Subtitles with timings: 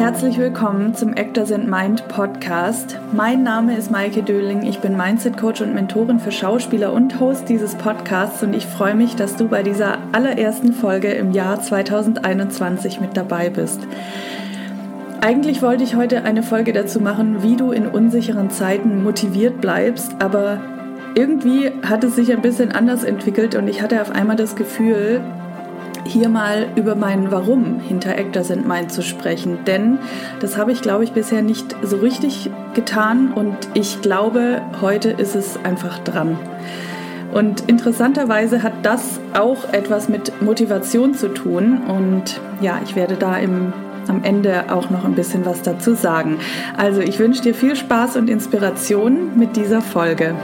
[0.00, 2.98] herzlich willkommen zum Actors and Mind Podcast.
[3.12, 7.50] Mein Name ist Maike Döling, ich bin Mindset Coach und Mentorin für Schauspieler und Host
[7.50, 12.98] dieses Podcasts und ich freue mich, dass du bei dieser allerersten Folge im Jahr 2021
[13.02, 13.80] mit dabei bist.
[15.20, 20.16] Eigentlich wollte ich heute eine Folge dazu machen, wie du in unsicheren Zeiten motiviert bleibst,
[20.18, 20.62] aber
[21.14, 25.20] irgendwie hat es sich ein bisschen anders entwickelt und ich hatte auf einmal das Gefühl,
[26.04, 29.58] hier mal über mein Warum hinter Actor sind mein zu sprechen.
[29.66, 29.98] Denn
[30.40, 35.34] das habe ich, glaube ich, bisher nicht so richtig getan und ich glaube, heute ist
[35.34, 36.38] es einfach dran.
[37.32, 43.36] Und interessanterweise hat das auch etwas mit Motivation zu tun und ja, ich werde da
[43.36, 43.72] im
[44.08, 46.38] am Ende auch noch ein bisschen was dazu sagen.
[46.76, 50.34] Also ich wünsche dir viel Spaß und Inspiration mit dieser Folge.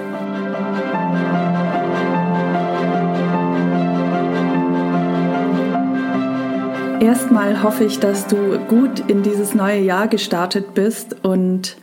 [7.00, 11.77] Erstmal hoffe ich, dass du gut in dieses neue Jahr gestartet bist und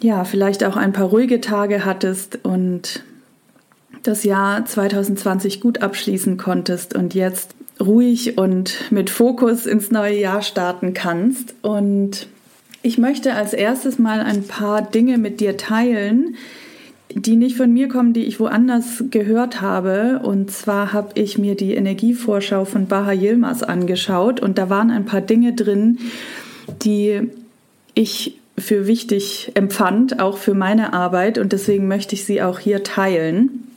[0.00, 3.04] ja, vielleicht auch ein paar ruhige Tage hattest und
[4.02, 10.42] das Jahr 2020 gut abschließen konntest und jetzt ruhig und mit Fokus ins neue Jahr
[10.42, 11.54] starten kannst.
[11.62, 12.26] Und
[12.82, 16.36] ich möchte als erstes mal ein paar Dinge mit dir teilen,
[17.14, 20.20] die nicht von mir kommen, die ich woanders gehört habe.
[20.22, 25.04] Und zwar habe ich mir die Energievorschau von Baha Yilmaz angeschaut und da waren ein
[25.04, 25.98] paar Dinge drin,
[26.82, 27.20] die
[27.94, 31.38] ich für wichtig empfand, auch für meine Arbeit.
[31.38, 33.68] Und deswegen möchte ich sie auch hier teilen.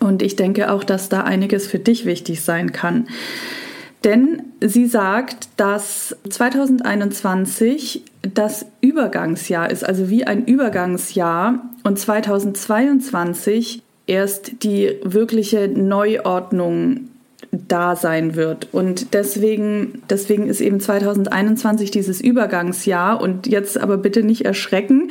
[0.00, 3.06] Und ich denke auch, dass da einiges für dich wichtig sein kann.
[4.04, 11.70] Denn sie sagt, dass 2021 das Übergangsjahr ist, also wie ein Übergangsjahr.
[11.84, 17.08] Und 2022 erst die wirkliche Neuordnung
[17.68, 18.68] da sein wird.
[18.72, 23.20] Und deswegen, deswegen ist eben 2021 dieses Übergangsjahr.
[23.20, 25.10] Und jetzt aber bitte nicht erschrecken,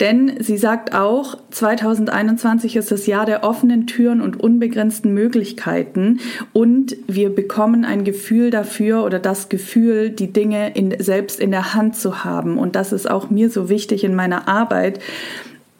[0.00, 6.20] denn sie sagt auch, 2021 ist das Jahr der offenen Türen und unbegrenzten Möglichkeiten.
[6.52, 11.74] Und wir bekommen ein Gefühl dafür oder das Gefühl, die Dinge in, selbst in der
[11.74, 12.58] Hand zu haben.
[12.58, 15.00] Und das ist auch mir so wichtig in meiner Arbeit,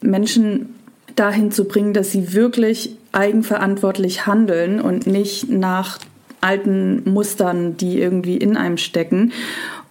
[0.01, 0.75] Menschen
[1.17, 5.99] dahin zu bringen, dass sie wirklich eigenverantwortlich handeln und nicht nach
[6.41, 9.33] alten Mustern, die irgendwie in einem stecken.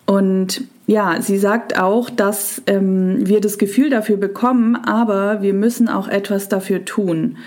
[0.05, 5.87] Und ja, sie sagt auch, dass ähm, wir das Gefühl dafür bekommen, aber wir müssen
[5.87, 7.37] auch etwas dafür tun.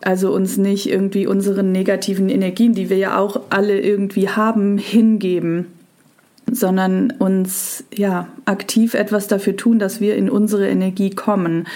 [0.00, 5.66] Also uns nicht irgendwie unseren negativen Energien, die wir ja auch alle irgendwie haben, hingeben,
[6.50, 11.66] sondern uns ja aktiv etwas dafür tun, dass wir in unsere Energie kommen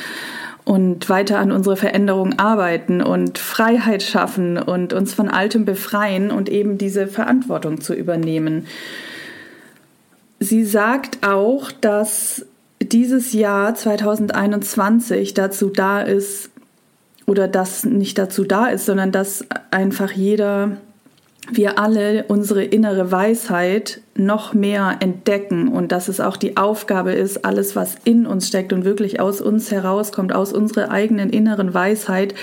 [0.65, 6.49] und weiter an unsere Veränderung arbeiten und Freiheit schaffen und uns von Altem befreien und
[6.49, 8.67] eben diese Verantwortung zu übernehmen.
[10.41, 12.47] Sie sagt auch, dass
[12.83, 16.51] dieses Jahr 2021 dazu da ist,
[17.27, 20.77] oder das nicht dazu da ist, sondern dass einfach jeder
[21.51, 27.45] wir alle unsere innere Weisheit noch mehr entdecken und dass es auch die Aufgabe ist,
[27.45, 32.35] alles, was in uns steckt und wirklich aus uns herauskommt, aus unserer eigenen inneren Weisheit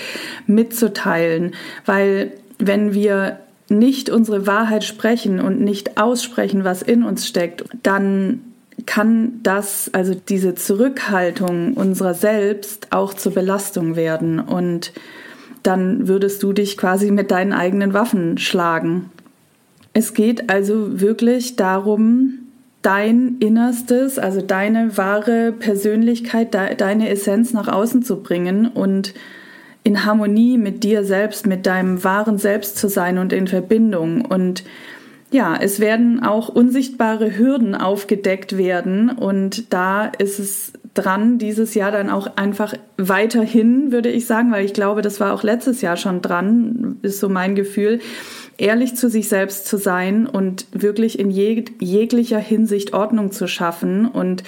[0.46, 1.54] mitzuteilen.
[1.84, 8.40] Weil wenn wir nicht unsere Wahrheit sprechen und nicht aussprechen, was in uns steckt, dann
[8.86, 14.92] kann das, also diese Zurückhaltung unserer selbst auch zur Belastung werden und
[15.62, 19.10] dann würdest du dich quasi mit deinen eigenen Waffen schlagen.
[19.92, 22.38] Es geht also wirklich darum,
[22.82, 29.14] dein Innerstes, also deine wahre Persönlichkeit, deine Essenz nach außen zu bringen und
[29.84, 34.24] in Harmonie mit dir selbst, mit deinem wahren Selbst zu sein und in Verbindung.
[34.24, 34.64] Und
[35.30, 41.90] ja, es werden auch unsichtbare Hürden aufgedeckt werden und da ist es dran, dieses Jahr
[41.90, 45.96] dann auch einfach weiterhin, würde ich sagen, weil ich glaube, das war auch letztes Jahr
[45.96, 48.00] schon dran, ist so mein Gefühl,
[48.58, 54.06] ehrlich zu sich selbst zu sein und wirklich in jeg jeglicher Hinsicht Ordnung zu schaffen
[54.06, 54.42] und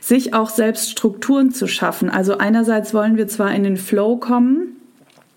[0.00, 2.08] sich auch selbst Strukturen zu schaffen.
[2.08, 4.79] Also einerseits wollen wir zwar in den Flow kommen,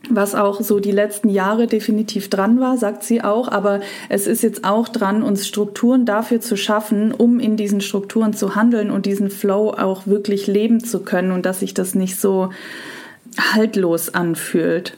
[0.09, 3.47] was auch so die letzten Jahre definitiv dran war, sagt sie auch.
[3.47, 3.79] Aber
[4.09, 8.55] es ist jetzt auch dran, uns Strukturen dafür zu schaffen, um in diesen Strukturen zu
[8.55, 12.49] handeln und diesen Flow auch wirklich leben zu können und dass sich das nicht so
[13.53, 14.97] haltlos anfühlt.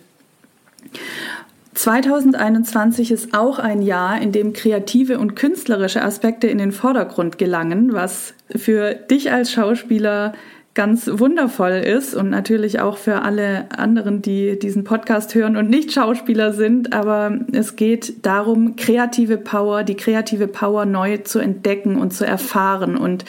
[1.76, 7.94] 2021 ist auch ein Jahr, in dem kreative und künstlerische Aspekte in den Vordergrund gelangen,
[7.94, 10.34] was für dich als Schauspieler
[10.76, 15.94] ganz wundervoll ist und natürlich auch für alle anderen, die diesen Podcast hören und nicht
[15.94, 16.94] Schauspieler sind.
[16.94, 22.98] Aber es geht darum, kreative Power, die kreative Power neu zu entdecken und zu erfahren
[22.98, 23.24] und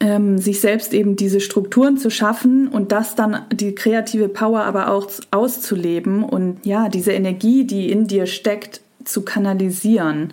[0.00, 4.90] ähm, sich selbst eben diese Strukturen zu schaffen und das dann die kreative Power aber
[4.90, 10.32] auch auszuleben und ja, diese Energie, die in dir steckt, zu kanalisieren.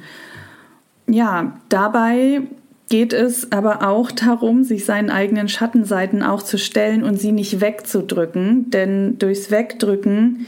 [1.07, 2.41] Ja, dabei
[2.89, 7.61] geht es aber auch darum, sich seinen eigenen Schattenseiten auch zu stellen und sie nicht
[7.61, 10.47] wegzudrücken, denn durchs Wegdrücken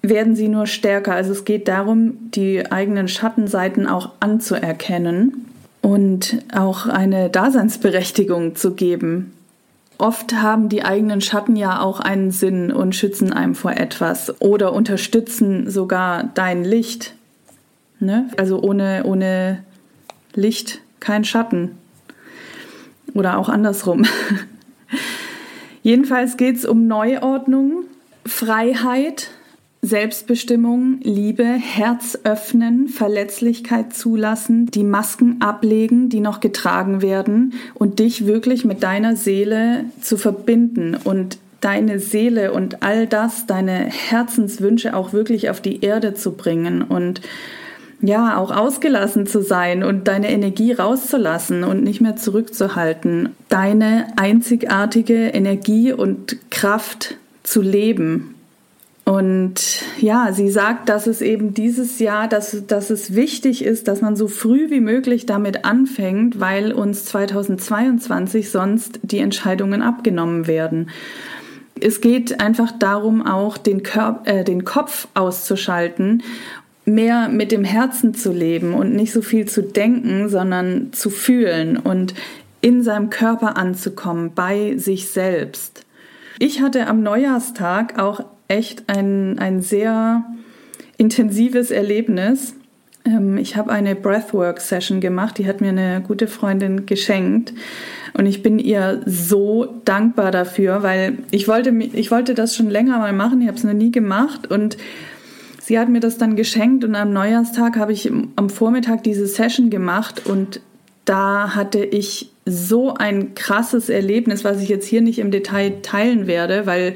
[0.00, 1.14] werden sie nur stärker.
[1.14, 5.46] Also es geht darum, die eigenen Schattenseiten auch anzuerkennen
[5.82, 9.32] und auch eine Daseinsberechtigung zu geben.
[9.98, 14.72] Oft haben die eigenen Schatten ja auch einen Sinn und schützen einem vor etwas oder
[14.72, 17.14] unterstützen sogar dein Licht.
[18.00, 18.28] Ne?
[18.36, 19.62] Also ohne, ohne
[20.34, 21.72] Licht kein Schatten.
[23.12, 24.04] Oder auch andersrum.
[25.82, 27.84] Jedenfalls geht es um Neuordnung,
[28.26, 29.30] Freiheit,
[29.82, 38.26] Selbstbestimmung, Liebe, Herz öffnen, Verletzlichkeit zulassen, die Masken ablegen, die noch getragen werden und dich
[38.26, 45.12] wirklich mit deiner Seele zu verbinden und deine Seele und all das, deine Herzenswünsche auch
[45.12, 47.20] wirklich auf die Erde zu bringen und
[48.00, 53.30] ja, auch ausgelassen zu sein und deine Energie rauszulassen und nicht mehr zurückzuhalten.
[53.48, 58.34] Deine einzigartige Energie und Kraft zu leben.
[59.04, 64.00] Und ja, sie sagt, dass es eben dieses Jahr, dass, dass es wichtig ist, dass
[64.00, 70.88] man so früh wie möglich damit anfängt, weil uns 2022 sonst die Entscheidungen abgenommen werden.
[71.78, 76.22] Es geht einfach darum, auch den, Körper, äh, den Kopf auszuschalten
[76.84, 81.78] mehr mit dem Herzen zu leben und nicht so viel zu denken, sondern zu fühlen
[81.78, 82.14] und
[82.60, 85.84] in seinem Körper anzukommen, bei sich selbst.
[86.38, 90.24] Ich hatte am Neujahrstag auch echt ein, ein sehr
[90.96, 92.54] intensives Erlebnis.
[93.04, 97.52] Ähm, ich habe eine Breathwork-Session gemacht, die hat mir eine gute Freundin geschenkt.
[98.16, 102.98] Und ich bin ihr so dankbar dafür, weil ich wollte, ich wollte das schon länger
[102.98, 104.50] mal machen, ich habe es noch nie gemacht.
[104.50, 104.76] Und
[105.66, 109.70] sie hat mir das dann geschenkt und am Neujahrstag habe ich am Vormittag diese Session
[109.70, 110.60] gemacht und
[111.04, 116.26] da hatte ich so ein krasses Erlebnis, was ich jetzt hier nicht im Detail teilen
[116.26, 116.94] werde, weil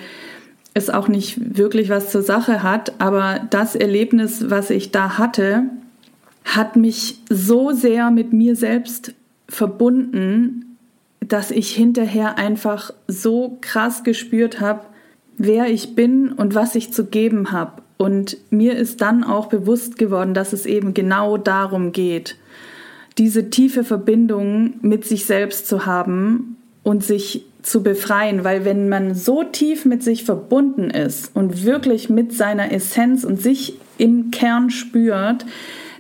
[0.75, 3.01] es auch nicht wirklich was zur Sache hat.
[3.01, 5.65] Aber das Erlebnis, was ich da hatte,
[6.45, 9.15] hat mich so sehr mit mir selbst
[9.49, 10.77] verbunden,
[11.21, 14.83] dass ich hinterher einfach so krass gespürt habe,
[15.37, 17.83] wer ich bin und was ich zu geben habe.
[17.99, 22.37] Und mir ist dann auch bewusst geworden, dass es eben genau darum geht,
[23.19, 29.15] diese tiefe Verbindung mit sich selbst zu haben und sich zu befreien, weil wenn man
[29.15, 34.71] so tief mit sich verbunden ist und wirklich mit seiner Essenz und sich im Kern
[34.71, 35.45] spürt,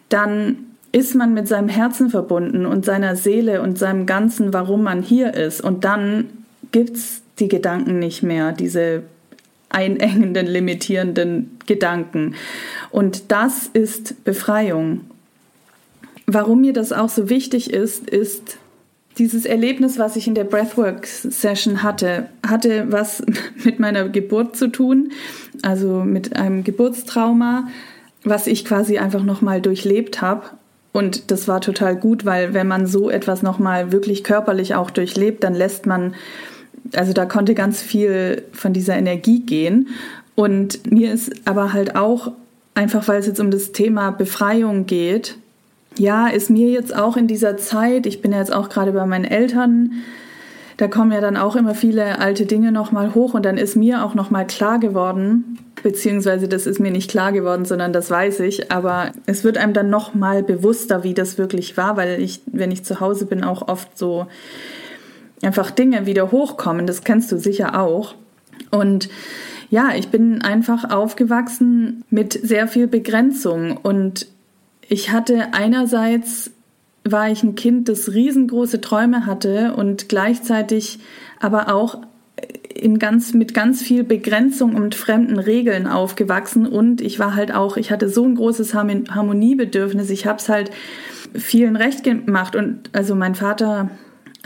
[0.08, 0.58] dann
[0.92, 5.34] ist man mit seinem Herzen verbunden und seiner Seele und seinem Ganzen, warum man hier
[5.34, 5.60] ist.
[5.60, 6.30] Und dann
[6.70, 9.02] gibt es die Gedanken nicht mehr, diese
[9.68, 12.34] einengenden, limitierenden Gedanken.
[12.90, 15.02] Und das ist Befreiung.
[16.26, 18.58] Warum mir das auch so wichtig ist, ist
[19.18, 23.22] dieses Erlebnis, was ich in der Breathwork-Session hatte, hatte was
[23.64, 25.12] mit meiner Geburt zu tun,
[25.62, 27.68] also mit einem Geburtstrauma,
[28.24, 30.50] was ich quasi einfach nochmal durchlebt habe.
[30.92, 35.44] Und das war total gut, weil wenn man so etwas nochmal wirklich körperlich auch durchlebt,
[35.44, 36.14] dann lässt man
[36.94, 39.88] also da konnte ganz viel von dieser Energie gehen.
[40.38, 42.30] Und mir ist aber halt auch,
[42.72, 45.36] einfach weil es jetzt um das Thema Befreiung geht,
[45.96, 49.04] ja, ist mir jetzt auch in dieser Zeit, ich bin ja jetzt auch gerade bei
[49.04, 49.94] meinen Eltern,
[50.76, 54.04] da kommen ja dann auch immer viele alte Dinge nochmal hoch und dann ist mir
[54.04, 58.70] auch nochmal klar geworden, beziehungsweise das ist mir nicht klar geworden, sondern das weiß ich,
[58.70, 62.84] aber es wird einem dann nochmal bewusster, wie das wirklich war, weil ich, wenn ich
[62.84, 64.28] zu Hause bin, auch oft so
[65.42, 66.86] einfach Dinge wieder hochkommen.
[66.86, 68.14] Das kennst du sicher auch.
[68.70, 69.08] Und
[69.70, 74.26] ja, ich bin einfach aufgewachsen mit sehr viel Begrenzung und
[74.88, 76.50] ich hatte einerseits
[77.04, 80.98] war ich ein Kind, das riesengroße Träume hatte und gleichzeitig
[81.40, 81.98] aber auch
[82.74, 87.76] in ganz, mit ganz viel Begrenzung und fremden Regeln aufgewachsen und ich war halt auch,
[87.76, 90.70] ich hatte so ein großes Harmoniebedürfnis, ich habe es halt
[91.34, 93.90] vielen recht gemacht und also mein Vater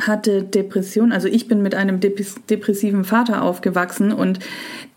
[0.01, 4.39] hatte Depression, also ich bin mit einem depressiven Vater aufgewachsen und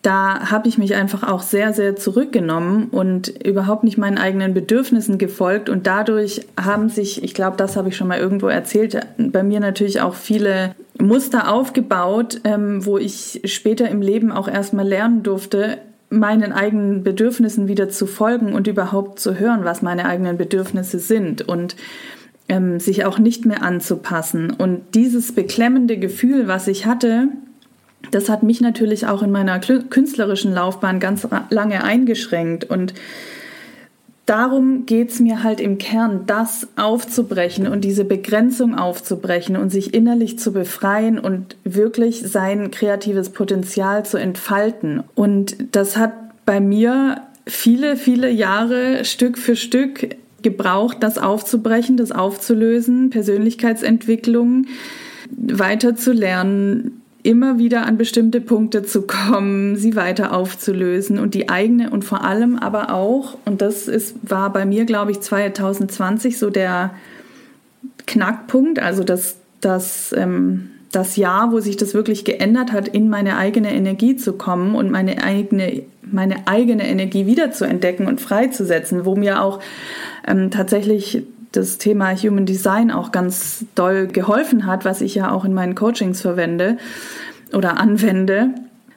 [0.01, 5.17] da habe ich mich einfach auch sehr, sehr zurückgenommen und überhaupt nicht meinen eigenen Bedürfnissen
[5.17, 9.43] gefolgt und dadurch haben sich, ich glaube, das habe ich schon mal irgendwo erzählt, bei
[9.43, 15.23] mir natürlich auch viele Muster aufgebaut, ähm, wo ich später im Leben auch erstmal lernen
[15.23, 20.99] durfte, meinen eigenen Bedürfnissen wieder zu folgen und überhaupt zu hören, was meine eigenen Bedürfnisse
[20.99, 21.41] sind.
[21.47, 21.75] Und
[22.47, 24.51] ähm, sich auch nicht mehr anzupassen.
[24.51, 27.29] Und dieses beklemmende Gefühl, was ich hatte,
[28.11, 32.93] das hat mich natürlich auch in meiner künstlerischen Laufbahn ganz lange eingeschränkt und
[34.25, 39.93] darum geht es mir halt im Kern, das aufzubrechen und diese Begrenzung aufzubrechen und sich
[39.93, 45.03] innerlich zu befreien und wirklich sein kreatives Potenzial zu entfalten.
[45.13, 46.13] Und das hat
[46.45, 54.67] bei mir viele, viele Jahre Stück für Stück gebraucht, das aufzubrechen, das aufzulösen, Persönlichkeitsentwicklung
[55.31, 61.49] weiter zu lernen, immer wieder an bestimmte Punkte zu kommen, sie weiter aufzulösen und die
[61.49, 66.37] eigene und vor allem aber auch, und das ist, war bei mir, glaube ich, 2020
[66.37, 66.91] so der
[68.05, 73.37] Knackpunkt, also das, das, ähm, das Jahr, wo sich das wirklich geändert hat, in meine
[73.37, 75.81] eigene Energie zu kommen und meine eigene,
[76.15, 79.60] meine eigene Energie wieder zu entdecken und freizusetzen, wo mir auch
[80.27, 85.45] ähm, tatsächlich das Thema Human Design auch ganz doll geholfen hat, was ich ja auch
[85.45, 86.77] in meinen Coachings verwende
[87.53, 88.50] oder anwende,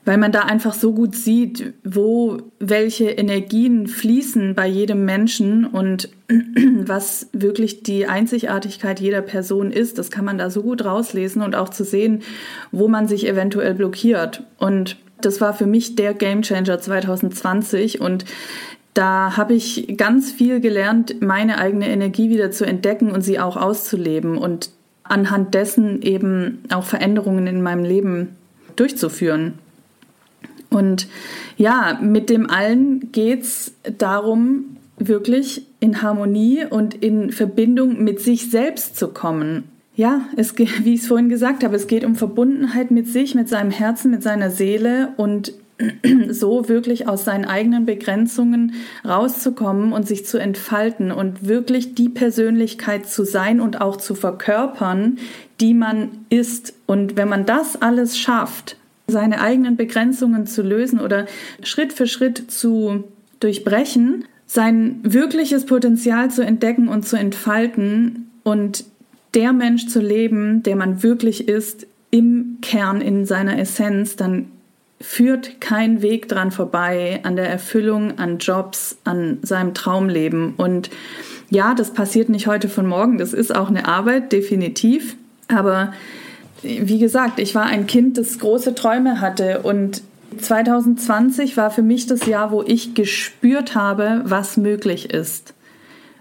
[0.05, 6.09] weil man da einfach so gut sieht, wo welche Energien fließen bei jedem Menschen und
[6.79, 9.99] was wirklich die Einzigartigkeit jeder Person ist.
[9.99, 12.23] Das kann man da so gut rauslesen und auch zu sehen,
[12.73, 14.45] wo man sich eventuell blockiert.
[14.59, 18.25] Und das war für mich der Gamechanger 2020 und
[18.95, 23.57] da habe ich ganz viel gelernt, meine eigene Energie wieder zu entdecken und sie auch
[23.57, 24.71] auszuleben und
[25.05, 28.37] anhand dessen eben auch Veränderungen in meinem Leben
[28.77, 29.55] durchzuführen.
[30.71, 31.09] Und
[31.57, 38.51] ja, mit dem allen geht es darum, wirklich in Harmonie und in Verbindung mit sich
[38.51, 39.65] selbst zu kommen.
[39.99, 43.49] Ja, es, wie ich es vorhin gesagt habe, es geht um Verbundenheit mit sich, mit
[43.49, 45.55] seinem Herzen, mit seiner Seele und
[46.29, 48.75] so wirklich aus seinen eigenen Begrenzungen
[49.05, 55.19] rauszukommen und sich zu entfalten und wirklich die Persönlichkeit zu sein und auch zu verkörpern,
[55.59, 56.75] die man ist.
[56.87, 58.77] Und wenn man das alles schafft,
[59.09, 61.27] seine eigenen Begrenzungen zu lösen oder
[61.65, 63.03] Schritt für Schritt zu
[63.41, 68.85] durchbrechen, sein wirkliches Potenzial zu entdecken und zu entfalten und
[69.35, 74.47] der Mensch zu leben, der man wirklich ist, im Kern, in seiner Essenz, dann
[75.01, 80.55] führt kein Weg dran vorbei an der Erfüllung, an Jobs, an seinem Traumleben.
[80.57, 80.91] Und
[81.51, 83.19] ja, das passiert nicht heute von morgen.
[83.19, 85.17] Das ist auch eine Arbeit, definitiv.
[85.49, 85.93] Aber
[86.63, 89.61] wie gesagt, ich war ein Kind, das große Träume hatte.
[89.61, 90.03] Und
[90.39, 95.55] 2020 war für mich das Jahr, wo ich gespürt habe, was möglich ist.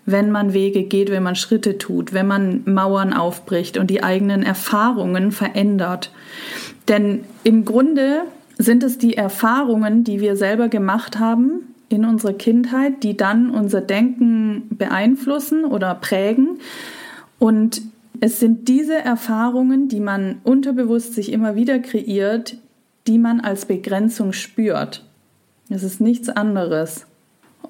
[0.07, 4.41] Wenn man Wege geht, wenn man Schritte tut, wenn man Mauern aufbricht und die eigenen
[4.41, 6.11] Erfahrungen verändert.
[6.87, 8.21] Denn im Grunde
[8.57, 13.81] sind es die Erfahrungen, die wir selber gemacht haben in unserer Kindheit, die dann unser
[13.81, 16.59] Denken beeinflussen oder prägen.
[17.37, 17.81] Und
[18.19, 22.57] es sind diese Erfahrungen, die man unterbewusst sich immer wieder kreiert,
[23.07, 25.03] die man als Begrenzung spürt.
[25.69, 27.05] Es ist nichts anderes.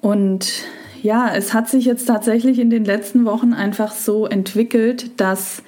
[0.00, 0.64] Und
[1.02, 5.62] ja, es hat sich jetzt tatsächlich in den letzten Wochen einfach so entwickelt, dass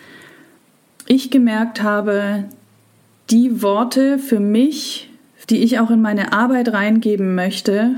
[1.06, 2.44] ich gemerkt habe,
[3.30, 5.10] die Worte für mich
[5.50, 7.96] die ich auch in meine Arbeit reingeben möchte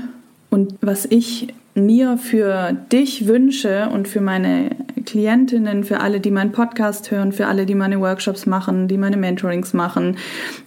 [0.49, 4.71] und was ich mir für dich wünsche und für meine
[5.05, 9.17] Klientinnen, für alle, die meinen Podcast hören, für alle, die meine Workshops machen, die meine
[9.17, 10.17] Mentorings machen,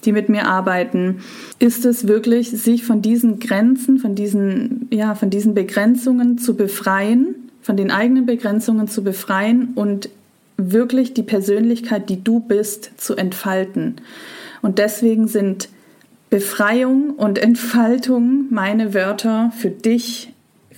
[0.04, 1.20] die mit mir arbeiten,
[1.58, 7.34] ist es wirklich, sich von diesen Grenzen, von diesen, ja, von diesen Begrenzungen zu befreien,
[7.62, 10.08] von den eigenen Begrenzungen zu befreien und
[10.56, 13.96] wirklich die Persönlichkeit, die du bist, zu entfalten.
[14.62, 15.68] Und deswegen sind
[16.30, 20.32] Befreiung und Entfaltung meine Wörter für dich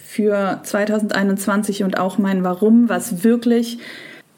[0.09, 3.79] für 2021 und auch mein Warum, was wirklich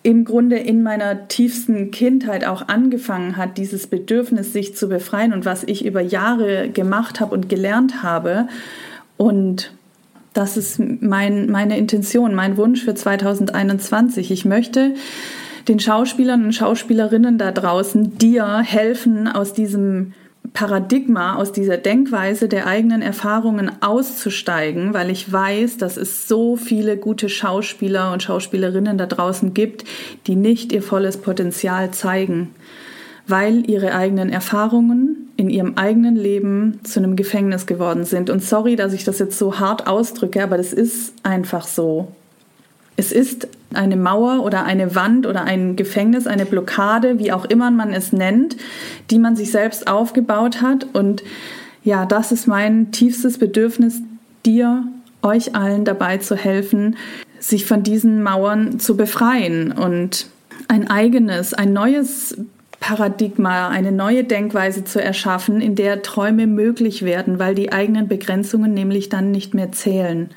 [0.03, 5.45] im Grunde in meiner tiefsten Kindheit auch angefangen hat, dieses Bedürfnis, sich zu befreien und
[5.45, 8.49] was ich über Jahre gemacht habe und gelernt habe.
[9.17, 9.73] Und
[10.33, 14.33] das ist mein, meine Intention, mein Wunsch für 2021.
[14.33, 14.95] Ich möchte
[15.69, 20.15] den Schauspielern und Schauspielerinnen da draußen dir helfen, aus diesem
[20.53, 26.97] Paradigma, aus dieser Denkweise der eigenen Erfahrungen auszusteigen, weil ich weiß, dass es so viele
[26.97, 29.85] gute Schauspieler und Schauspielerinnen da draußen gibt,
[30.27, 32.55] die nicht ihr volles Potenzial zeigen,
[33.27, 38.29] weil ihre eigenen Erfahrungen in ihrem eigenen Leben zu einem Gefängnis geworden sind.
[38.29, 42.09] Und sorry, dass ich das jetzt so hart ausdrücke, aber das ist einfach so.
[42.97, 47.71] Es ist eine Mauer oder eine Wand oder ein Gefängnis, eine Blockade, wie auch immer
[47.71, 48.57] man es nennt,
[49.11, 50.87] die man sich selbst aufgebaut hat.
[50.93, 51.23] Und
[51.85, 54.03] ja, das ist mein tiefstes Bedürfnis,
[54.45, 54.85] dir,
[55.23, 56.97] euch allen dabei zu helfen,
[57.39, 60.27] sich von diesen Mauern zu befreien und
[60.69, 62.37] ein eigenes, ein neues
[62.81, 68.73] Paradigma, eine neue Denkweise zu erschaffen, in der Träume möglich werden, weil die eigenen Begrenzungen
[68.73, 70.31] nämlich dann nicht mehr zählen.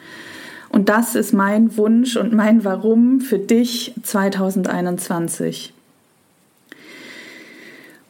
[0.73, 5.71] Und das ist mein Wunsch und mein Warum für dich 2021.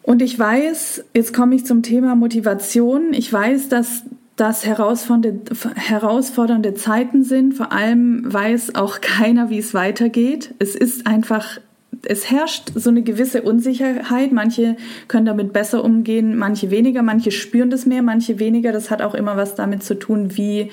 [0.01, 3.13] Und ich weiß, jetzt komme ich zum Thema Motivation.
[3.13, 4.03] Ich weiß, dass
[4.37, 7.53] das herausfordernde, Zeiten sind.
[7.53, 10.55] Vor allem weiß auch keiner, wie es weitergeht.
[10.59, 11.59] Es ist einfach
[12.05, 14.31] es herrscht so eine gewisse Unsicherheit.
[14.31, 14.77] Manche
[15.09, 18.71] können damit besser umgehen, manche weniger, manche spüren das mehr, manche weniger.
[18.71, 20.71] Das hat auch immer was damit zu tun, wie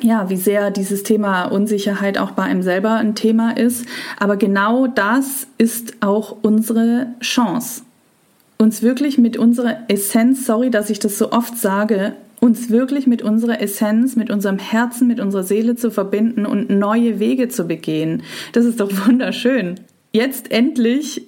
[0.00, 3.86] ja, wie sehr dieses Thema Unsicherheit auch bei einem selber ein Thema ist.
[4.18, 7.82] Aber genau das ist auch unsere Chance.
[8.58, 13.22] Uns wirklich mit unserer Essenz, sorry, dass ich das so oft sage, uns wirklich mit
[13.22, 18.22] unserer Essenz, mit unserem Herzen, mit unserer Seele zu verbinden und neue Wege zu begehen.
[18.52, 19.76] Das ist doch wunderschön
[20.14, 21.22] jetzt endlich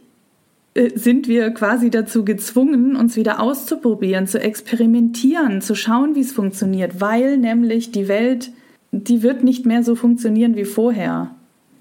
[0.94, 7.00] sind wir quasi dazu gezwungen, uns wieder auszuprobieren, zu experimentieren, zu schauen, wie es funktioniert,
[7.00, 8.50] weil nämlich die Welt,
[8.92, 11.30] die wird nicht mehr so funktionieren wie vorher.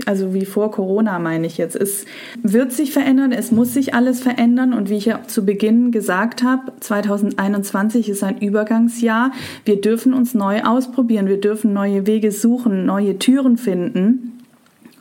[0.05, 1.75] Also wie vor Corona meine ich jetzt.
[1.75, 2.05] Es
[2.43, 6.43] wird sich verändern, es muss sich alles verändern und wie ich ja zu Beginn gesagt
[6.43, 9.31] habe, 2021 ist ein Übergangsjahr.
[9.63, 14.43] Wir dürfen uns neu ausprobieren, wir dürfen neue Wege suchen, neue Türen finden.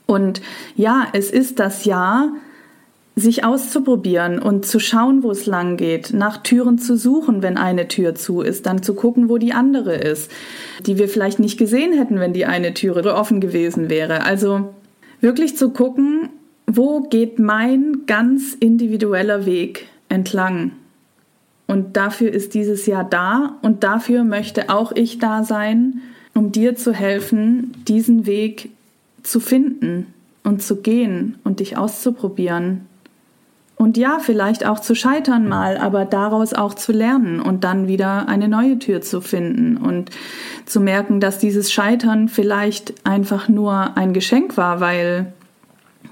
[0.07, 0.41] Und
[0.77, 2.33] ja, es ist das Jahr,
[3.17, 7.87] sich auszuprobieren und zu schauen, wo es lang geht, nach Türen zu suchen, wenn eine
[7.87, 10.33] Tür zu ist, dann zu gucken, wo die andere ist,
[10.85, 14.25] die wir vielleicht nicht gesehen hätten, wenn die eine Türe offen gewesen wäre.
[14.25, 14.75] Also
[15.21, 16.29] wirklich zu gucken,
[16.67, 20.73] wo geht mein ganz individueller Weg entlang.
[21.67, 26.01] Und dafür ist dieses Jahr da und dafür möchte auch ich da sein,
[26.35, 28.71] um dir zu helfen, diesen Weg
[29.23, 30.13] zu finden
[30.43, 32.87] und zu gehen und dich auszuprobieren.
[33.85, 38.31] Und ja, vielleicht auch zu scheitern mal, aber daraus auch zu lernen und dann wieder
[38.31, 40.09] eine neue Tür zu finden und
[40.65, 45.35] zu merken, dass dieses Scheitern vielleicht einfach nur ein Geschenk war, weil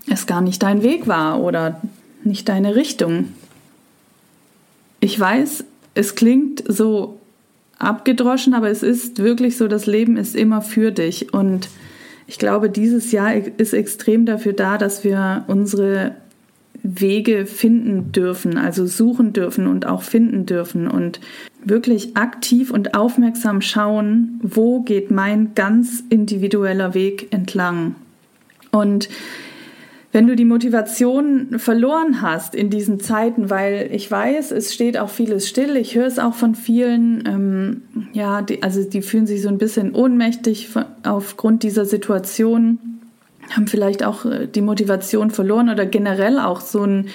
[0.07, 1.81] es gar nicht dein Weg war oder
[2.25, 3.29] nicht deine Richtung.
[5.01, 7.21] Ich weiß, es klingt so
[7.79, 11.71] abgedroschen, aber es ist wirklich so, das Leben ist immer für dich und
[12.27, 16.17] ich glaube, dieses Jahr ist extrem dafür da, dass wir unsere
[16.83, 21.21] Wege finden dürfen, also suchen dürfen und auch finden dürfen und
[21.65, 27.95] wirklich aktiv und aufmerksam schauen, wo geht mein ganz individueller Weg entlang.
[28.73, 29.09] Und
[30.13, 35.09] wenn du die Motivation verloren hast in diesen Zeiten, weil ich weiß, es steht auch
[35.09, 39.41] vieles still, ich höre es auch von vielen, ähm, ja, die, also die fühlen sich
[39.41, 40.69] so ein bisschen ohnmächtig
[41.03, 42.92] aufgrund dieser Situation,
[43.57, 47.09] haben vielleicht auch äh, die Motivation verloren oder generell auch so ein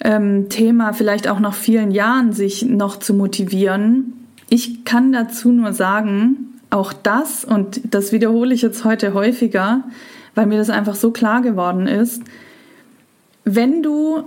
[0.00, 4.12] ähm, Thema, vielleicht auch nach vielen Jahren sich noch zu motivieren.
[4.48, 9.84] Ich kann dazu nur sagen, auch das, und das wiederhole ich jetzt heute häufiger,
[10.34, 12.22] weil mir das einfach so klar geworden ist.
[13.44, 14.24] Wenn du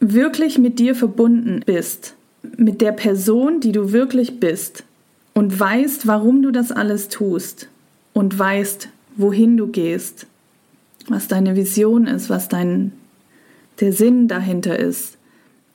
[0.00, 2.14] wirklich mit dir verbunden bist,
[2.56, 4.84] mit der Person, die du wirklich bist
[5.34, 7.68] und weißt, warum du das alles tust
[8.12, 10.26] und weißt, wohin du gehst,
[11.08, 12.92] was deine Vision ist, was dein
[13.80, 15.18] der Sinn dahinter ist.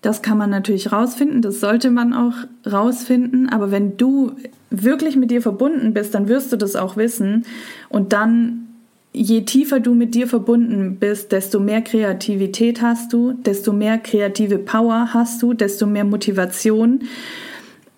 [0.01, 2.35] Das kann man natürlich rausfinden, das sollte man auch
[2.71, 4.31] rausfinden, aber wenn du
[4.69, 7.45] wirklich mit dir verbunden bist, dann wirst du das auch wissen
[7.89, 8.67] und dann
[9.13, 14.59] je tiefer du mit dir verbunden bist, desto mehr Kreativität hast du, desto mehr kreative
[14.59, 17.01] Power hast du, desto mehr Motivation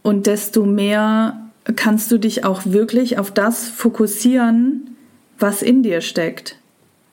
[0.01, 4.95] und desto mehr kannst du dich auch wirklich auf das fokussieren,
[5.37, 6.58] was in dir steckt.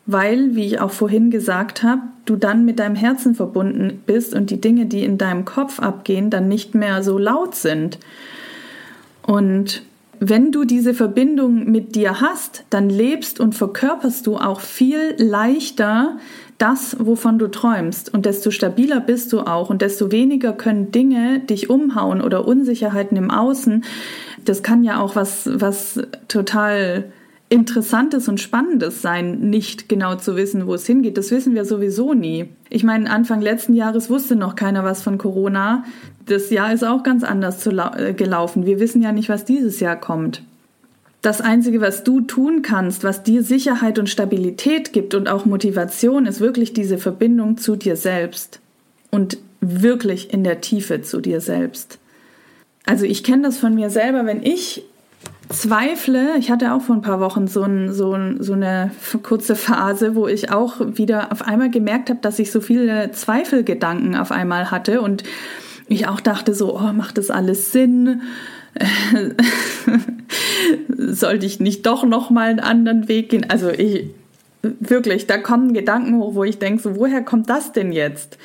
[0.07, 4.51] Weil, wie ich auch vorhin gesagt habe, du dann mit deinem Herzen verbunden bist und
[4.51, 7.99] die Dinge, die in deinem Kopf abgehen, dann nicht mehr so laut sind.
[9.23, 9.83] Und
[10.19, 16.17] wenn du diese Verbindung mit dir hast, dann lebst und verkörperst du auch viel leichter
[16.59, 18.13] das, wovon du träumst.
[18.13, 23.17] Und desto stabiler bist du auch und desto weniger können Dinge dich umhauen oder Unsicherheiten
[23.17, 23.85] im Außen.
[24.45, 27.13] Das kann ja auch was, was total
[27.49, 31.17] Interessantes und Spannendes sein, nicht genau zu wissen, wo es hingeht.
[31.17, 32.49] Das wissen wir sowieso nie.
[32.71, 35.85] Ich meine, Anfang letzten Jahres wusste noch keiner was von Corona.
[36.27, 38.67] Das Jahr ist auch ganz anders äh, gelaufen.
[38.67, 40.43] Wir wissen ja nicht, was dieses Jahr kommt.
[41.23, 46.27] das Einzige, was du tun kannst, was dir Sicherheit und Stabilität gibt und auch Motivation,
[46.27, 48.61] ist wirklich diese Verbindung zu dir selbst
[49.11, 51.99] und wirklich in der Tiefe zu dir selbst.
[52.85, 54.85] Also ich kenne das von mir selber, wenn ich
[55.49, 58.91] zweifle, ich hatte auch vor ein paar Wochen so, ein, so, ein, so eine
[59.23, 64.17] kurze Phase, wo ich auch wieder auf einmal gemerkt habe, dass ich so viele Zweifelgedanken
[64.17, 65.23] auf einmal hatte und
[65.89, 68.23] ich auch dachte so, oh, macht das alles Sinn?
[70.89, 73.49] Sollte ich nicht doch noch mal einen anderen Weg gehen?
[73.49, 74.11] Also ich
[74.63, 78.39] wirklich, da kommen Gedanken hoch, wo ich denke, so woher kommt das denn jetzt?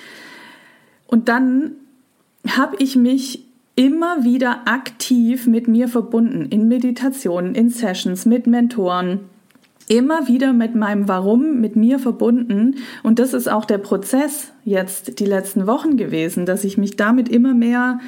[1.07, 1.71] Und dann
[2.47, 3.45] habe ich mich
[3.81, 9.21] immer wieder aktiv mit mir verbunden, in Meditationen, in Sessions, mit Mentoren,
[9.87, 12.75] immer wieder mit meinem Warum mit mir verbunden.
[13.01, 17.27] Und das ist auch der Prozess jetzt die letzten Wochen gewesen, dass ich mich damit
[17.27, 17.99] immer mehr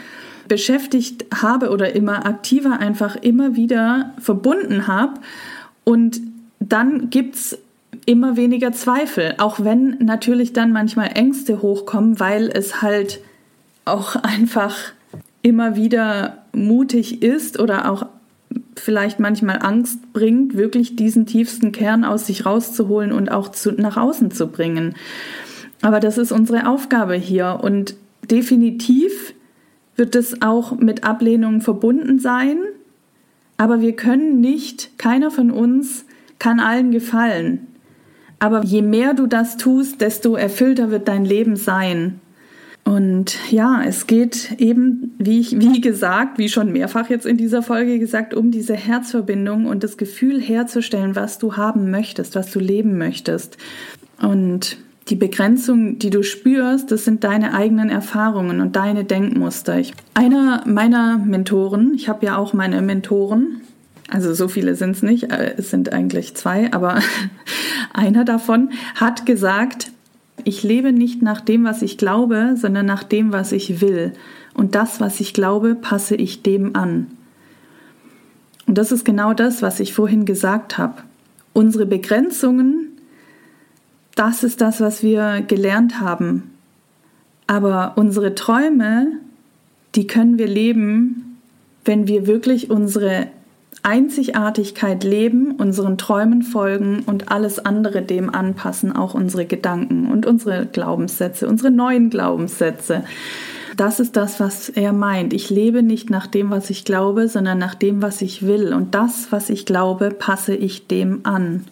[0.47, 5.21] beschäftigt habe oder immer aktiver einfach immer wieder verbunden habe.
[5.85, 6.21] Und
[6.59, 7.57] dann gibt es
[8.05, 13.21] immer weniger Zweifel, auch wenn natürlich dann manchmal Ängste hochkommen, weil es halt
[13.85, 14.75] auch einfach
[15.43, 18.07] immer wieder mutig ist oder auch
[18.75, 23.97] vielleicht manchmal Angst bringt, wirklich diesen tiefsten Kern aus sich rauszuholen und auch zu, nach
[23.97, 24.95] außen zu bringen.
[25.81, 27.95] Aber das ist unsere Aufgabe hier und
[28.29, 29.35] definitiv
[29.95, 32.57] wird es auch mit Ablehnung verbunden sein,
[33.57, 36.05] aber wir können nicht, keiner von uns
[36.39, 37.67] kann allen gefallen.
[38.39, 42.19] Aber je mehr du das tust, desto erfüllter wird dein Leben sein.
[42.83, 47.63] Und ja, es geht eben, wie ich, wie gesagt, wie schon mehrfach jetzt in dieser
[47.63, 52.59] Folge gesagt, um diese Herzverbindung und das Gefühl herzustellen, was du haben möchtest, was du
[52.59, 53.57] leben möchtest.
[54.21, 54.77] Und
[55.09, 59.79] die Begrenzung, die du spürst, das sind deine eigenen Erfahrungen und deine Denkmuster.
[59.79, 63.61] Ich, einer meiner Mentoren, ich habe ja auch meine Mentoren,
[64.09, 66.99] also so viele sind es nicht, äh, es sind eigentlich zwei, aber
[67.93, 69.92] einer davon hat gesagt,
[70.45, 74.13] ich lebe nicht nach dem, was ich glaube, sondern nach dem, was ich will.
[74.53, 77.07] Und das, was ich glaube, passe ich dem an.
[78.67, 81.03] Und das ist genau das, was ich vorhin gesagt habe.
[81.53, 82.89] Unsere Begrenzungen,
[84.15, 86.51] das ist das, was wir gelernt haben.
[87.47, 89.19] Aber unsere Träume,
[89.95, 91.37] die können wir leben,
[91.85, 93.27] wenn wir wirklich unsere
[93.83, 100.65] Einzigartigkeit leben, unseren Träumen folgen und alles andere dem anpassen, auch unsere Gedanken und unsere
[100.65, 103.03] Glaubenssätze, unsere neuen Glaubenssätze.
[103.75, 105.33] Das ist das, was er meint.
[105.33, 108.73] Ich lebe nicht nach dem, was ich glaube, sondern nach dem, was ich will.
[108.73, 111.65] Und das, was ich glaube, passe ich dem an.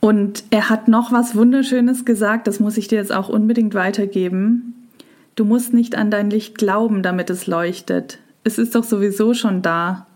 [0.00, 4.88] Und er hat noch was Wunderschönes gesagt, das muss ich dir jetzt auch unbedingt weitergeben.
[5.36, 8.18] Du musst nicht an dein Licht glauben, damit es leuchtet.
[8.44, 10.06] Es ist doch sowieso schon da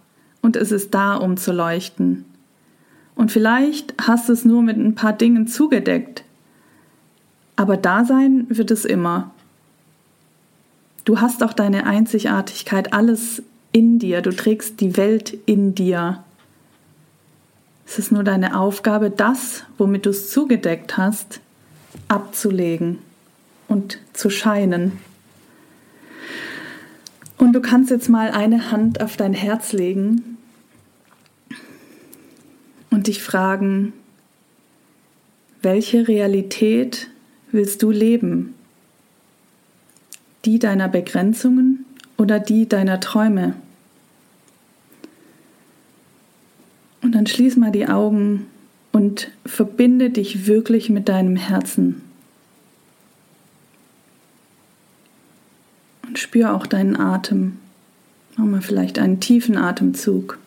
[0.43, 2.25] und es ist da, um zu leuchten.
[3.15, 6.25] Und vielleicht hast du es nur mit ein paar Dingen zugedeckt,
[7.57, 9.33] aber da sein wird es immer.
[11.05, 16.25] Du hast auch deine Einzigartigkeit, alles in dir, du trägst die Welt in dir.
[17.87, 21.41] Es ist nur deine Aufgabe, das, womit du es zugedeckt hast,
[22.09, 22.99] abzulegen
[23.69, 24.93] und zu scheinen.
[27.37, 30.30] Und du kannst jetzt mal eine Hand auf dein Herz legen
[33.01, 33.95] und dich fragen,
[35.63, 37.09] welche Realität
[37.51, 38.53] willst du leben?
[40.45, 41.87] Die deiner Begrenzungen
[42.19, 43.55] oder die deiner Träume?
[47.01, 48.45] Und dann schließ mal die Augen
[48.93, 52.03] und verbinde dich wirklich mit deinem Herzen.
[56.07, 57.57] Und spür auch deinen Atem.
[58.37, 60.39] Mach mal vielleicht einen tiefen Atemzug.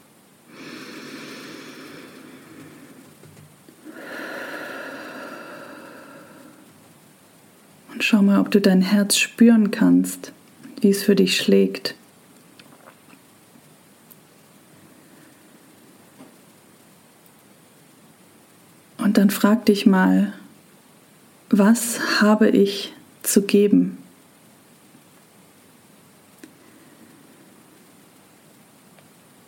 [8.03, 10.33] Schau mal, ob du dein Herz spüren kannst,
[10.81, 11.95] wie es für dich schlägt.
[18.97, 20.33] Und dann frag dich mal,
[21.49, 23.97] was habe ich zu geben?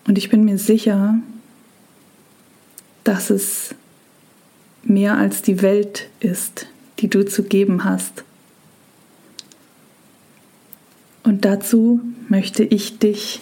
[0.08, 1.16] Und ich bin mir sicher,
[3.04, 3.76] dass es
[4.84, 6.68] mehr als die Welt ist,
[7.00, 8.24] die du zu geben hast.
[11.26, 13.42] Und dazu möchte ich dich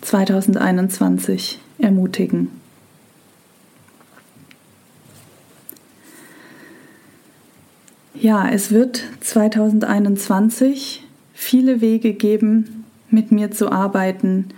[0.00, 2.50] 2021 ermutigen.
[8.14, 14.48] Ja, es wird 2021 viele Wege geben, mit mir zu arbeiten,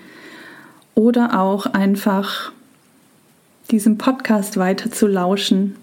[0.94, 2.52] oder auch einfach
[3.70, 5.76] diesem Podcast weiter zu lauschen.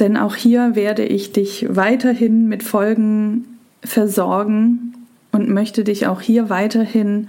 [0.00, 3.53] Denn auch hier werde ich dich weiterhin mit Folgen
[3.84, 4.94] versorgen
[5.32, 7.28] und möchte dich auch hier weiterhin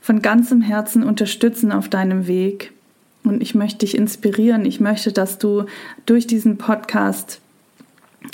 [0.00, 2.72] von ganzem Herzen unterstützen auf deinem Weg.
[3.24, 4.64] Und ich möchte dich inspirieren.
[4.64, 5.64] Ich möchte, dass du
[6.06, 7.40] durch diesen Podcast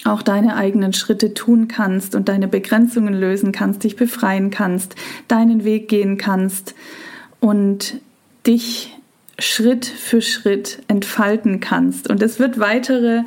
[0.04, 4.96] auch deine eigenen Schritte tun kannst und deine Begrenzungen lösen kannst, dich befreien kannst,
[5.28, 6.74] deinen Weg gehen kannst
[7.40, 8.00] und
[8.46, 8.95] dich
[9.38, 12.08] Schritt für Schritt entfalten kannst.
[12.08, 13.22] Und es wird weitere,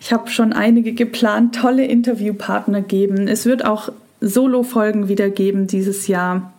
[0.00, 3.28] ich habe schon einige geplant, tolle Interviewpartner geben.
[3.28, 6.52] Es wird auch Solo-Folgen wieder geben dieses Jahr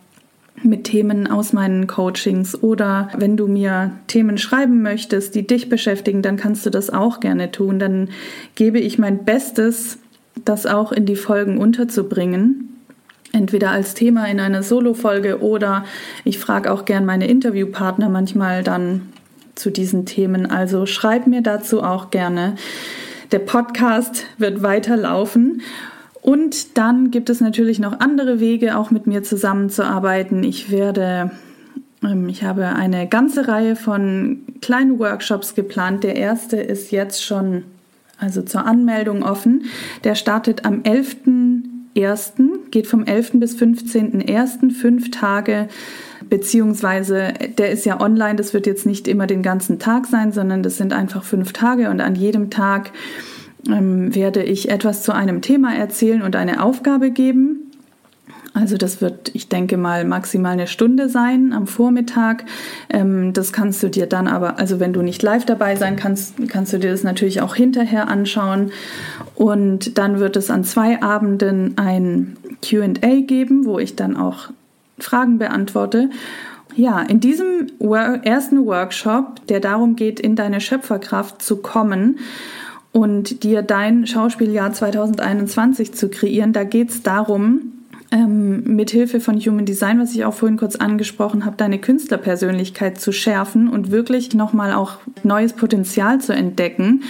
[0.62, 6.22] mit Themen aus meinen Coachings oder wenn du mir Themen schreiben möchtest, die dich beschäftigen,
[6.22, 7.78] dann kannst du das auch gerne tun.
[7.78, 8.10] Dann
[8.54, 9.98] gebe ich mein Bestes,
[10.44, 12.61] das auch in die Folgen unterzubringen.
[13.32, 15.84] Entweder als Thema in einer Solo-Folge oder
[16.24, 19.12] ich frage auch gern meine Interviewpartner manchmal dann
[19.54, 20.50] zu diesen Themen.
[20.50, 22.56] Also schreib mir dazu auch gerne.
[23.30, 25.62] Der Podcast wird weiterlaufen
[26.22, 30.44] und dann gibt es natürlich noch andere Wege, auch mit mir zusammenzuarbeiten.
[30.44, 31.32] Ich werde,
[32.04, 36.04] ähm, ich habe eine ganze Reihe von kleinen Workshops geplant.
[36.04, 37.64] Der erste ist jetzt schon,
[38.18, 39.64] also zur Anmeldung offen.
[40.04, 43.32] Der startet am 11.01., geht vom 11.
[43.34, 45.68] bis 15.01., fünf Tage
[46.28, 50.62] beziehungsweise der ist ja online, das wird jetzt nicht immer den ganzen Tag sein, sondern
[50.62, 52.90] das sind einfach fünf Tage und an jedem Tag
[53.68, 57.70] ähm, werde ich etwas zu einem Thema erzählen und eine Aufgabe geben.
[58.54, 62.44] Also das wird, ich denke mal, maximal eine Stunde sein am Vormittag.
[62.90, 66.34] Ähm, das kannst du dir dann aber, also wenn du nicht live dabei sein kannst,
[66.48, 68.72] kannst du dir das natürlich auch hinterher anschauen.
[69.34, 74.50] Und dann wird es an zwei Abenden ein QA geben, wo ich dann auch
[74.98, 76.10] Fragen beantworte.
[76.74, 77.66] Ja, in diesem
[78.22, 82.18] ersten Workshop, der darum geht, in deine Schöpferkraft zu kommen,
[82.92, 86.52] und dir dein Schauspieljahr 2021 zu kreieren.
[86.52, 87.81] Da geht es darum,
[88.12, 93.00] ähm, mit Hilfe von Human Design, was ich auch vorhin kurz angesprochen habe, deine Künstlerpersönlichkeit
[93.00, 97.02] zu schärfen und wirklich nochmal auch neues Potenzial zu entdecken.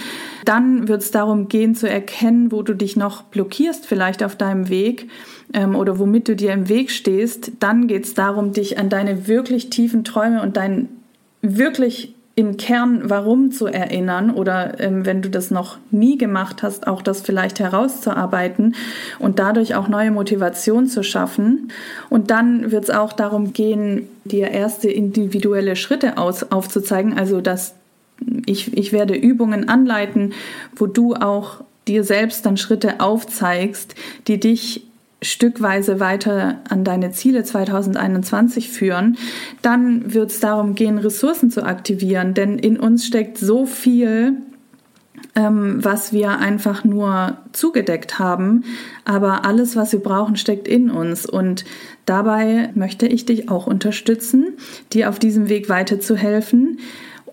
[0.45, 4.69] Dann wird es darum gehen zu erkennen, wo du dich noch blockierst, vielleicht auf deinem
[4.69, 5.09] Weg
[5.53, 7.51] ähm, oder womit du dir im Weg stehst.
[7.59, 10.87] Dann geht es darum, dich an deine wirklich tiefen Träume und dein
[11.41, 16.87] wirklich im Kern warum zu erinnern oder ähm, wenn du das noch nie gemacht hast,
[16.87, 18.75] auch das vielleicht herauszuarbeiten
[19.19, 21.71] und dadurch auch neue Motivation zu schaffen.
[22.09, 27.75] Und dann wird es auch darum gehen, dir erste individuelle Schritte aus, aufzuzeigen, also dass
[28.45, 30.33] ich, ich werde Übungen anleiten,
[30.75, 33.93] wo du auch dir selbst dann Schritte aufzeigst,
[34.27, 34.87] die dich
[35.23, 39.17] stückweise weiter an deine Ziele 2021 führen,
[39.61, 44.37] dann wird es darum gehen, Ressourcen zu aktivieren, denn in uns steckt so viel,
[45.35, 48.63] ähm, was wir einfach nur zugedeckt haben,
[49.05, 51.25] aber alles, was wir brauchen, steckt in uns.
[51.25, 51.65] Und
[52.05, 54.53] dabei möchte ich dich auch unterstützen,
[54.91, 56.79] dir auf diesem Weg weiterzuhelfen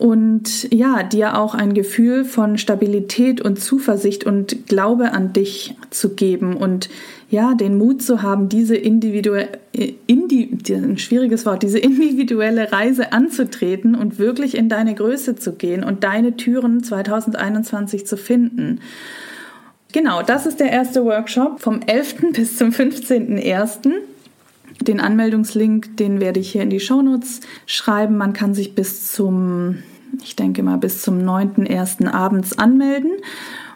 [0.00, 6.14] und ja, dir auch ein Gefühl von Stabilität und Zuversicht und Glaube an dich zu
[6.14, 6.88] geben und
[7.28, 9.58] ja, den Mut zu haben, diese individuelle,
[10.06, 15.84] indi, ein schwieriges Wort, diese individuelle Reise anzutreten und wirklich in deine Größe zu gehen
[15.84, 18.80] und deine Türen 2021 zu finden.
[19.92, 22.32] Genau, das ist der erste Workshop vom 11.
[22.32, 23.92] bis zum 15.01.
[24.80, 28.16] Den Anmeldungslink, den werde ich hier in die Shownotes schreiben.
[28.16, 29.82] Man kann sich bis zum,
[30.22, 32.09] ich denke mal, bis zum 9.01.
[32.09, 33.12] abends anmelden.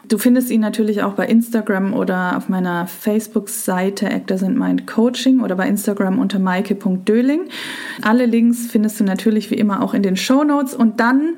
[0.07, 5.39] Du findest ihn natürlich auch bei Instagram oder auf meiner Facebook-Seite Actors in Mind Coaching
[5.41, 7.49] oder bei Instagram unter maike.döling.
[8.03, 11.33] Alle Links findest du natürlich wie immer auch in den Show Notes und dann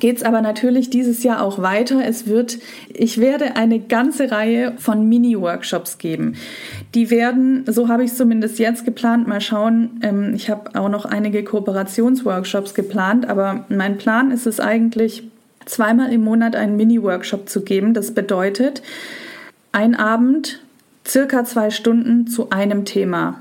[0.00, 2.04] geht es aber natürlich dieses Jahr auch weiter.
[2.04, 2.58] Es wird,
[2.92, 6.34] ich werde eine ganze Reihe von Mini-Workshops geben.
[6.94, 10.00] Die werden, so habe ich es zumindest jetzt geplant, mal schauen.
[10.02, 15.24] Ähm, ich habe auch noch einige Kooperationsworkshops geplant, aber mein Plan ist es eigentlich,
[15.66, 17.94] zweimal im Monat einen Mini-Workshop zu geben.
[17.94, 18.82] Das bedeutet,
[19.72, 20.60] ein Abend,
[21.06, 23.40] circa zwei Stunden zu einem Thema.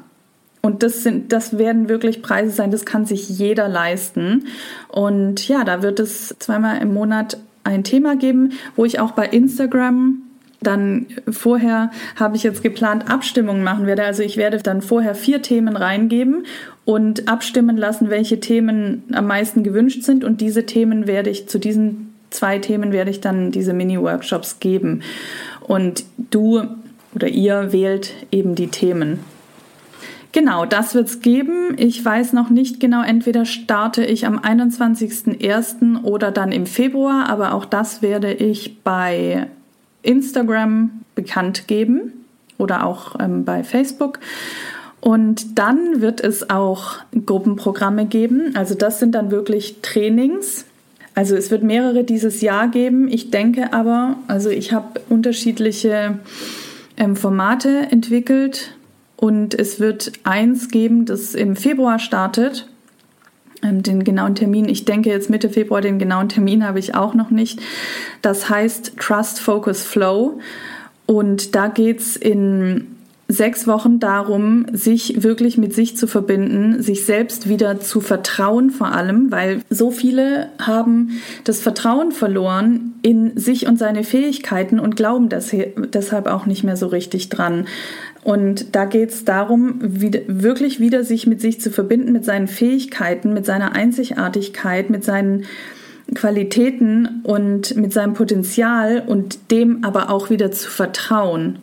[0.62, 4.48] Und das sind, das werden wirklich Preise sein, das kann sich jeder leisten.
[4.90, 9.28] Und ja, da wird es zweimal im Monat ein Thema geben, wo ich auch bei
[9.28, 10.24] Instagram
[10.62, 14.04] dann vorher habe ich jetzt geplant Abstimmungen machen werde.
[14.04, 16.46] Also ich werde dann vorher vier Themen reingeben
[16.84, 20.26] und abstimmen lassen, welche Themen am meisten gewünscht sind.
[20.26, 25.02] Und diese Themen werde ich zu diesen zwei Themen werde ich dann diese Mini-Workshops geben.
[25.62, 26.64] Und du
[27.16, 29.20] oder ihr wählt eben die Themen.
[30.32, 31.74] Genau, das wird es geben.
[31.78, 36.04] Ich weiß noch nicht genau, entweder starte ich am 21.01.
[36.04, 39.48] oder dann im Februar, aber auch das werde ich bei
[40.04, 42.14] Instagram bekannt geben
[42.60, 44.20] oder auch ähm, bei Facebook.
[45.02, 48.56] Und dann wird es auch Gruppenprogramme geben.
[48.56, 50.66] Also das sind dann wirklich Trainings.
[51.16, 53.08] Also es wird mehrere dieses Jahr geben.
[53.08, 56.20] Ich denke aber, also ich habe unterschiedliche
[56.98, 58.76] ähm, Formate entwickelt
[59.20, 62.70] und es wird eins geben, das im Februar startet.
[63.62, 67.14] Ähm, den genauen Termin, ich denke jetzt Mitte Februar, den genauen Termin habe ich auch
[67.14, 67.60] noch nicht.
[68.22, 70.40] Das heißt Trust, Focus, Flow.
[71.06, 72.96] Und da geht es in
[73.32, 78.92] sechs Wochen darum, sich wirklich mit sich zu verbinden, sich selbst wieder zu vertrauen vor
[78.92, 85.30] allem, weil so viele haben das Vertrauen verloren in sich und seine Fähigkeiten und glauben
[85.30, 87.68] deshalb auch nicht mehr so richtig dran.
[88.24, 93.34] Und da geht es darum, wirklich wieder sich mit sich zu verbinden, mit seinen Fähigkeiten,
[93.34, 95.46] mit seiner Einzigartigkeit, mit seinen
[96.16, 101.60] Qualitäten und mit seinem Potenzial und dem aber auch wieder zu vertrauen.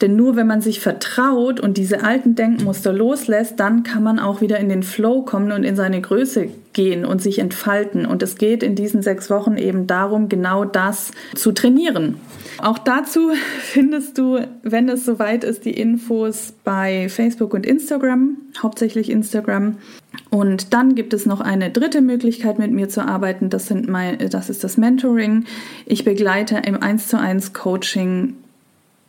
[0.00, 4.40] Denn nur wenn man sich vertraut und diese alten Denkmuster loslässt, dann kann man auch
[4.40, 8.04] wieder in den Flow kommen und in seine Größe gehen und sich entfalten.
[8.04, 12.16] Und es geht in diesen sechs Wochen eben darum, genau das zu trainieren.
[12.58, 13.30] Auch dazu
[13.60, 19.78] findest du, wenn es soweit ist, die Infos bei Facebook und Instagram, hauptsächlich Instagram.
[20.30, 23.48] Und dann gibt es noch eine dritte Möglichkeit, mit mir zu arbeiten.
[23.48, 25.44] Das, sind mein, das ist das Mentoring.
[25.86, 28.34] Ich begleite im 1 zu 1 Coaching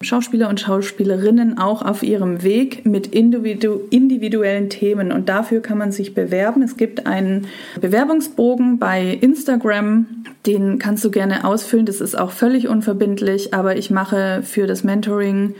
[0.01, 5.11] Schauspieler und Schauspielerinnen auch auf ihrem Weg mit individu individuellen Themen.
[5.11, 6.61] Und dafür kann man sich bewerben.
[6.61, 7.47] Es gibt einen
[7.81, 10.05] Bewerbungsbogen bei Instagram.
[10.45, 11.87] Den kannst du gerne ausfüllen.
[11.87, 13.55] Das ist auch völlig unverbindlich.
[13.55, 15.55] Aber ich mache für das Mentoring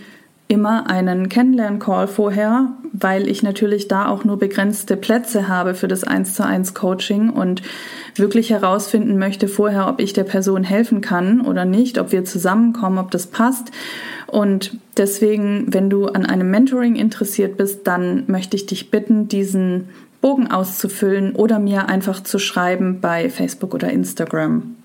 [0.48, 6.04] immer einen Kennenlern-Call vorher, weil ich natürlich da auch nur begrenzte Plätze habe für das
[6.04, 7.62] 1 zu 1 Coaching und
[8.16, 12.98] wirklich herausfinden möchte vorher, ob ich der Person helfen kann oder nicht, ob wir zusammenkommen,
[12.98, 13.72] ob das passt.
[14.26, 19.90] Und deswegen, wenn du an einem Mentoring interessiert bist, dann möchte ich dich bitten, diesen
[20.22, 24.77] Bogen auszufüllen oder mir einfach zu schreiben bei Facebook oder Instagram.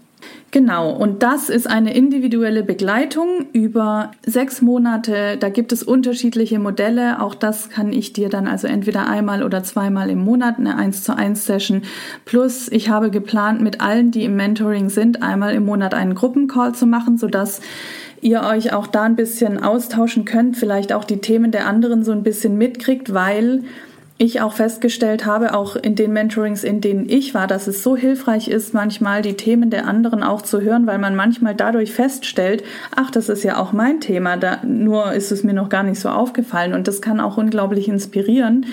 [0.51, 5.39] Genau, und das ist eine individuelle Begleitung über sechs Monate.
[5.39, 7.23] Da gibt es unterschiedliche Modelle.
[7.23, 11.05] Auch das kann ich dir dann also entweder einmal oder zweimal im Monat eine 1
[11.05, 11.83] zu 1 Session.
[12.27, 16.75] Plus, ich habe geplant, mit allen, die im Mentoring sind, einmal im Monat einen Gruppencall
[16.75, 17.63] zu machen, sodass
[18.21, 22.13] ihr euch auch da ein bisschen austauschen könnt, vielleicht auch die Themen der anderen so
[22.13, 23.65] ein bisschen mitkriegt, weil
[24.23, 27.97] ich auch festgestellt habe, auch in den Mentorings, in denen ich war, dass es so
[27.97, 32.63] hilfreich ist, manchmal die Themen der anderen auch zu hören, weil man manchmal dadurch feststellt,
[32.95, 35.99] ach, das ist ja auch mein Thema, da, nur ist es mir noch gar nicht
[35.99, 38.67] so aufgefallen und das kann auch unglaublich inspirieren.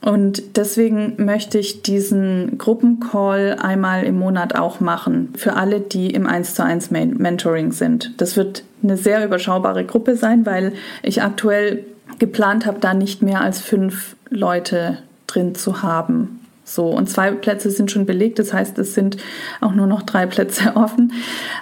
[0.00, 6.26] Und deswegen möchte ich diesen Gruppencall einmal im Monat auch machen für alle, die im
[6.26, 8.12] 1 zu 1 Mentoring sind.
[8.18, 11.86] Das wird eine sehr überschaubare Gruppe sein, weil ich aktuell
[12.18, 16.40] geplant habe, da nicht mehr als fünf Leute drin zu haben.
[16.66, 19.18] So, und zwei Plätze sind schon belegt, das heißt, es sind
[19.60, 21.12] auch nur noch drei Plätze offen.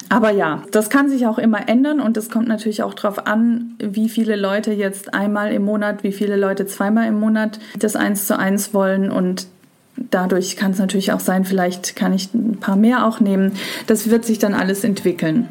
[0.09, 3.75] Aber ja, das kann sich auch immer ändern und es kommt natürlich auch darauf an,
[3.79, 8.27] wie viele Leute jetzt einmal im Monat, wie viele Leute zweimal im Monat das eins
[8.29, 9.49] zu eins wollen und
[9.97, 13.53] dadurch kann es natürlich auch sein, vielleicht kann ich ein paar mehr auch nehmen.
[13.89, 15.49] Das wird sich dann alles entwickeln.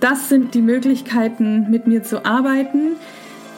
[0.00, 2.96] Das sind die Möglichkeiten, mit mir zu arbeiten.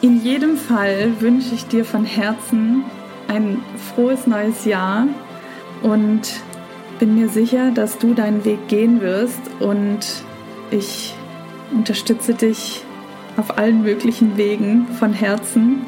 [0.03, 2.83] In jedem Fall wünsche ich dir von Herzen
[3.29, 5.07] ein frohes neues Jahr
[5.81, 6.41] und
[6.99, 9.99] bin mir sicher, dass du deinen Weg gehen wirst und
[10.71, 11.15] ich
[11.71, 12.83] unterstütze dich
[13.37, 15.83] auf allen möglichen Wegen von Herzen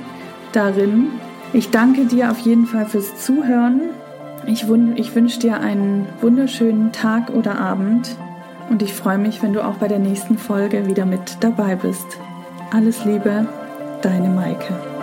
[0.54, 1.10] darin.
[1.52, 3.82] Ich danke dir auf jeden Fall fürs Zuhören.
[4.48, 8.16] Ich, ich wünsche dir einen wunderschönen Tag oder Abend
[8.70, 12.08] und ich freue mich, wenn du auch bei der nächsten Folge wieder mit dabei bist.
[12.72, 13.46] Alles Liebe,
[14.06, 14.95] deine Maike.